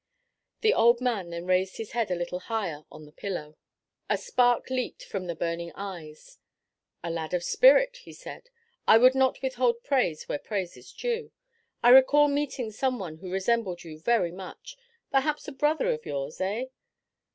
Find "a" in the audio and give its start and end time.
2.09-2.15, 4.09-4.17, 7.03-7.11, 15.47-15.51